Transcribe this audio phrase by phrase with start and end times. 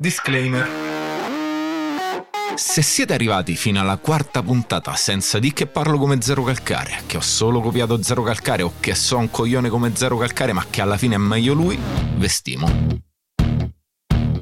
[0.00, 0.64] Disclaimer.
[2.54, 7.16] Se siete arrivati fino alla quarta puntata senza di che parlo come Zero Calcare, che
[7.16, 10.82] ho solo copiato Zero Calcare o che so un coglione come Zero Calcare ma che
[10.82, 11.76] alla fine è meglio lui,
[12.14, 13.07] vestimo.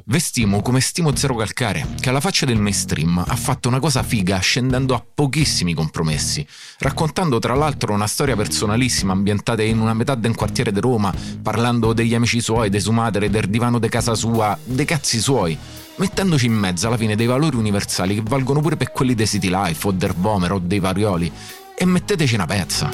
[0.09, 4.37] Vestimo come stimo Zero Calcare, che alla faccia del mainstream ha fatto una cosa figa
[4.39, 6.47] scendendo a pochissimi compromessi,
[6.79, 11.91] raccontando tra l'altro una storia personalissima ambientata in una metà del quartiere di Roma, parlando
[11.91, 15.57] degli amici suoi, dei sumatere, del divano di casa sua, dei cazzi suoi,
[15.97, 19.49] mettendoci in mezzo alla fine dei valori universali che valgono pure per quelli dei City
[19.49, 21.29] Life o del Vomer o dei Varioli,
[21.77, 22.89] e metteteci una pezza.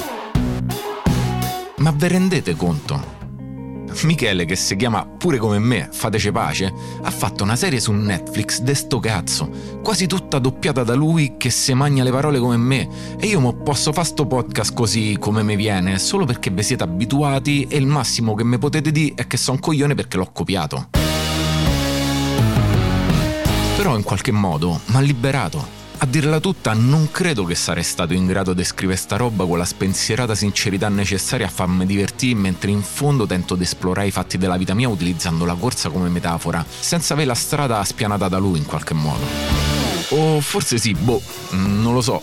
[1.76, 3.13] Ma ve rendete conto?
[4.02, 6.72] Michele, che si chiama pure come me, fateci pace,
[7.02, 9.48] ha fatto una serie su Netflix de sto cazzo,
[9.82, 13.52] quasi tutta doppiata da lui che se magna le parole come me, e io mo
[13.54, 17.86] posso fare sto podcast così come mi viene, solo perché vi siete abituati e il
[17.86, 20.88] massimo che mi potete dire è che sono un coglione perché l'ho copiato.
[23.76, 28.12] Però in qualche modo mi ha liberato a dirla tutta, non credo che sarei stato
[28.12, 32.70] in grado di scrivere sta roba con la spensierata sincerità necessaria a farmi divertire mentre
[32.70, 36.64] in fondo tento di esplorare i fatti della vita mia utilizzando la corsa come metafora,
[36.68, 39.24] senza avere la strada spianata da lui in qualche modo.
[40.10, 42.20] O forse sì, boh, non lo so.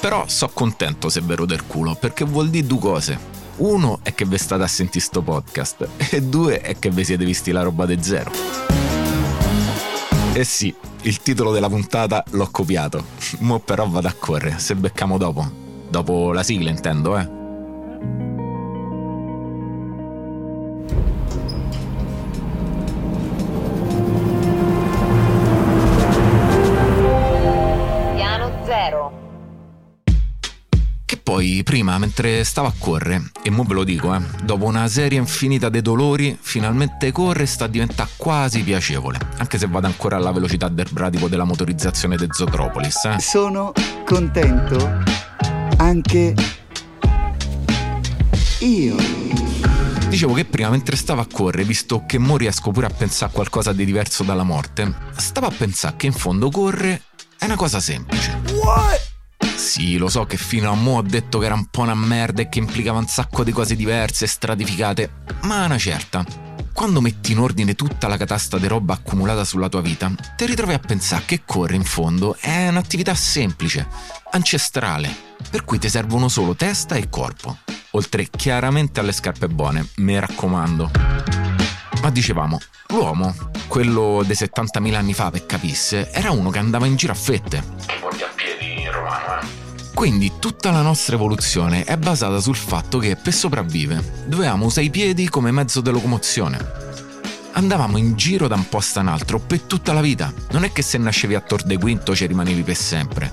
[0.00, 3.18] Però so contento se vero del culo, perché vuol dire due cose.
[3.56, 7.24] Uno è che vi state a sentire sto podcast e due è che vi siete
[7.24, 8.87] visti la roba de zero.
[10.38, 10.72] Eh sì,
[11.02, 13.06] il titolo della puntata l'ho copiato.
[13.40, 15.50] Mo però vado a correre, se beccamo dopo.
[15.90, 17.28] Dopo la sigla intendo, eh.
[28.14, 29.27] Piano zero.
[31.28, 35.18] Poi, prima, mentre stavo a correre, e mo ve lo dico, eh, dopo una serie
[35.18, 40.16] infinita di dolori, finalmente corre e sta a diventare quasi piacevole, anche se vado ancora
[40.16, 43.20] alla velocità del bradipo della motorizzazione de Zotropolis, eh.
[43.20, 43.72] Sono
[44.06, 45.02] contento
[45.76, 46.34] anche
[48.60, 48.96] io.
[50.08, 53.34] Dicevo che prima, mentre stavo a correre, visto che mo riesco pure a pensare a
[53.34, 57.02] qualcosa di diverso dalla morte, stavo a pensare che in fondo correre
[57.36, 58.40] è una cosa semplice.
[58.64, 59.07] What?
[59.58, 62.42] Sì, lo so che fino a mo' ho detto che era un po' una merda
[62.42, 65.10] e che implicava un sacco di cose diverse e stratificate,
[65.42, 66.24] ma una certa.
[66.72, 70.74] Quando metti in ordine tutta la catasta di roba accumulata sulla tua vita, ti ritrovi
[70.74, 73.88] a pensare che correre in fondo è un'attività semplice,
[74.30, 75.12] ancestrale,
[75.50, 77.58] per cui ti servono solo testa e corpo,
[77.90, 80.88] oltre chiaramente alle scarpe buone, mi raccomando.
[82.00, 83.34] Ma dicevamo, l'uomo,
[83.66, 87.98] quello dei 70.000 anni fa per capisse, era uno che andava in giro a fette,
[89.98, 94.90] quindi tutta la nostra evoluzione è basata sul fatto che per sopravvivere dovevamo usare i
[94.90, 96.56] piedi come mezzo di locomozione.
[97.54, 100.70] Andavamo in giro da un posto a un altro per tutta la vita, non è
[100.70, 103.32] che se nascevi a Tor de Quinto ci rimanevi per sempre.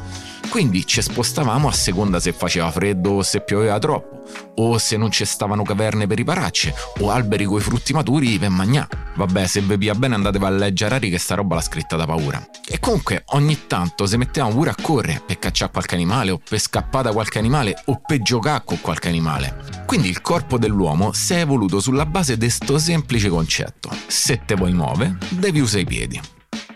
[0.50, 4.15] Quindi ci spostavamo a seconda se faceva freddo o se pioveva troppo,
[4.56, 8.88] o se non ci stavano caverne per ripararci, o alberi coi frutti maturi per magnà.
[9.16, 12.06] Vabbè, se vi pia bene andatevi a leggere Ari che sta roba l'ha scritta da
[12.06, 12.46] paura.
[12.68, 16.60] E comunque ogni tanto se mettevamo pure a correre per cacciare qualche animale, o per
[16.60, 19.84] scappare da qualche animale, o per giocare con qualche animale.
[19.86, 23.90] Quindi il corpo dell'uomo si è evoluto sulla base di sto semplice concetto.
[24.08, 26.20] Se te vuoi muovere, devi usare i piedi.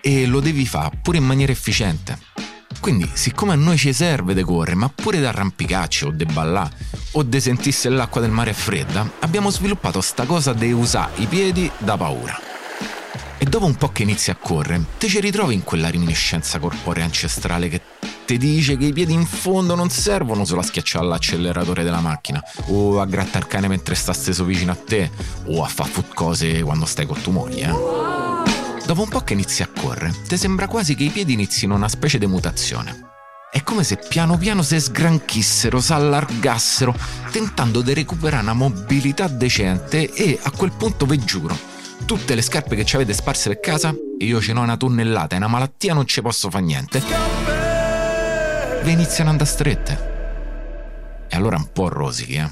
[0.01, 2.17] E lo devi fare pure in maniera efficiente.
[2.79, 6.69] Quindi, siccome a noi ci serve de correre, ma pure da arrampicacci o de ballà,
[7.11, 11.25] o de sentisse l'acqua del mare è fredda, abbiamo sviluppato sta cosa de usare i
[11.25, 12.39] piedi da paura.
[13.37, 17.05] E dopo un po' che inizi a correre, te ci ritrovi in quella reminiscenza corporea
[17.05, 17.81] ancestrale che
[18.25, 22.43] ti dice che i piedi in fondo non servono solo a schiacciare l'acceleratore della macchina,
[22.67, 25.09] o a grattare il cane mentre sta steso vicino a te,
[25.45, 28.28] o a fare foot cose quando stai con tu moglie, eh.
[28.89, 31.87] Dopo un po' che inizi a correre, ti sembra quasi che i piedi inizino una
[31.87, 33.11] specie di mutazione.
[33.51, 36.95] È come se piano piano si sgranchissero, si allargassero,
[37.29, 41.55] tentando di recuperare una mobilità decente e a quel punto vi giuro,
[42.07, 45.37] tutte le scarpe che ci avete sparse per casa, io ce n'ho una tonnellata, è
[45.37, 46.99] una malattia, non ci posso fare niente,
[48.81, 51.27] vi iniziano ad andare strette.
[51.29, 52.49] E allora un po' rosichi, eh.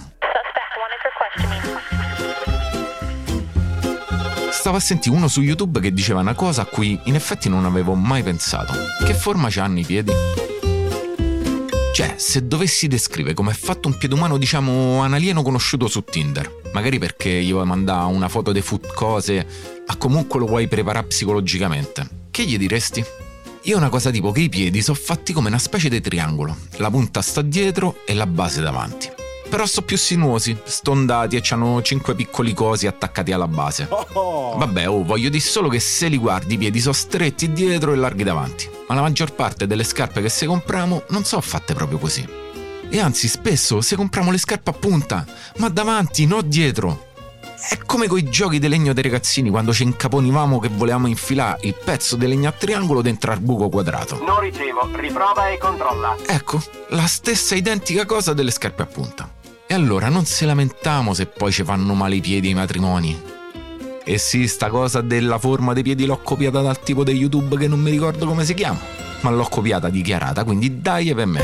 [4.67, 7.63] Stavo a sentire uno su YouTube che diceva una cosa a cui in effetti non
[7.63, 8.73] avevo mai pensato.
[9.01, 10.11] Che forma c'hanno i piedi?
[11.93, 16.03] Cioè, se dovessi descrivere come è fatto un piede umano, diciamo, un alieno conosciuto su
[16.03, 19.47] Tinder, magari perché gli vuoi mandare una foto dei food cose,
[19.87, 23.01] ma comunque lo vuoi preparare psicologicamente, che gli diresti?
[23.61, 26.89] Io una cosa tipo che i piedi sono fatti come una specie di triangolo, la
[26.89, 29.16] punta sta dietro e la base davanti.
[29.47, 33.87] Però sono più sinuosi, stondati e hanno cinque piccoli cosi attaccati alla base.
[33.89, 37.95] Vabbè, oh, voglio dire solo che se li guardi i piedi sono stretti dietro e
[37.95, 41.97] larghi davanti, ma la maggior parte delle scarpe che se compriamo non sono fatte proprio
[41.97, 42.27] così.
[42.89, 45.25] E anzi, spesso se compriamo le scarpe a punta,
[45.57, 47.05] ma davanti, non dietro.
[47.69, 51.75] È come coi giochi di legno dei ragazzini quando ci incaponivamo che volevamo infilare il
[51.75, 54.23] pezzo di legno a triangolo dentro al buco quadrato.
[54.23, 56.15] Non ricevo, riprova e controlla.
[56.27, 59.29] Ecco, la stessa identica cosa delle scarpe a punta.
[59.69, 63.21] E allora non se lamentiamo se poi ci fanno male i piedi ai matrimoni.
[64.05, 67.67] E sì, sta cosa della forma dei piedi l'ho copiata dal tipo di YouTube che
[67.67, 68.79] non mi ricordo come si chiama,
[69.21, 71.41] ma l'ho copiata dichiarata, quindi dai per me.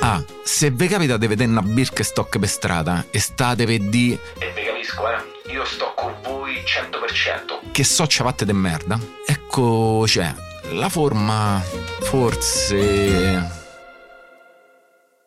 [0.00, 4.52] Ah, se vi capita di vedere una Birkenstock per strada e state per di E
[4.52, 5.52] vi capisco, eh.
[5.52, 7.70] Io sto con voi 100%.
[7.70, 10.34] che so ciabatte de merda, ecco, cioè,
[10.72, 11.62] la forma
[12.00, 13.58] forse...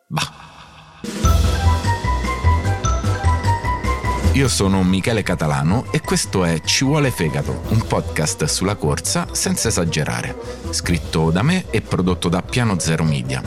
[0.08, 0.43] Bah.
[4.34, 9.68] Io sono Michele Catalano e questo è Ci vuole fegato, un podcast sulla corsa senza
[9.68, 10.36] esagerare,
[10.70, 13.40] scritto da me e prodotto da Piano Zero Media.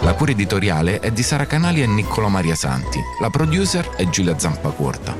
[0.00, 4.38] La cura editoriale è di Sara Canali e Niccolo Maria Santi, la producer è Giulia
[4.38, 5.14] Zampacorta.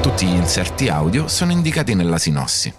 [0.00, 2.74] Tutti gli inserti audio sono indicati nella sinossi.